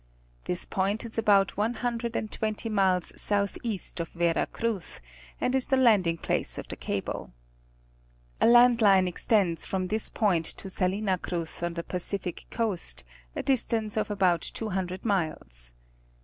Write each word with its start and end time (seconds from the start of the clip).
'This. 0.45 0.65
point 0.65 1.05
is 1.05 1.19
about 1.19 1.57
one 1.57 1.75
hundred 1.75 2.15
and 2.15 2.31
twenty 2.31 2.67
miles 2.69 3.13
southeast 3.21 3.99
of 3.99 4.09
Vera 4.09 4.47
Cruz, 4.47 4.99
and 5.39 5.53
is 5.53 5.67
the 5.67 5.77
landing 5.77 6.17
place 6.17 6.57
of 6.57 6.67
the 6.69 6.75
cable. 6.75 7.31
A 8.41 8.47
land 8.47 8.81
line 8.81 9.07
extends 9.07 9.63
from 9.63 9.89
this 9.89 10.09
point 10.09 10.45
to 10.47 10.71
Salina 10.71 11.19
Cruz 11.19 11.61
on 11.61 11.75
the 11.75 11.83
Pacific 11.83 12.47
coast, 12.49 13.03
a 13.35 13.43
distance 13.43 13.95
of 13.95 14.09
about 14.09 14.41
two 14.41 14.69
hundred 14.69 15.05
miles. 15.05 15.75